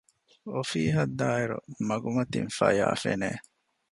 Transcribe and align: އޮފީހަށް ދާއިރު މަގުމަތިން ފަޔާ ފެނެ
އޮފީހަށް 0.51 1.13
ދާއިރު 1.19 1.57
މަގުމަތިން 1.87 2.51
ފަޔާ 2.57 2.87
ފެނެ 3.03 3.31